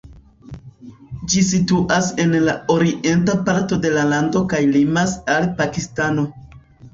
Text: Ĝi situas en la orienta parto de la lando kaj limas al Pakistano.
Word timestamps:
Ĝi 1.33 1.43
situas 1.49 2.09
en 2.23 2.33
la 2.45 2.55
orienta 2.77 3.35
parto 3.51 3.79
de 3.85 3.93
la 3.99 4.07
lando 4.15 4.43
kaj 4.55 4.63
limas 4.79 5.15
al 5.35 5.47
Pakistano. 5.63 6.27